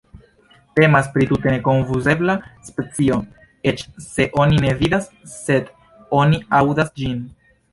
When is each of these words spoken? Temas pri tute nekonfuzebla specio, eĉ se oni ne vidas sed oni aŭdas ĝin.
Temas 0.77 1.09
pri 1.17 1.27
tute 1.31 1.51
nekonfuzebla 1.55 2.35
specio, 2.69 3.19
eĉ 3.73 3.83
se 4.07 4.27
oni 4.45 4.59
ne 4.67 4.75
vidas 4.83 5.07
sed 5.35 5.71
oni 6.23 6.45
aŭdas 6.63 6.95
ĝin. 7.03 7.23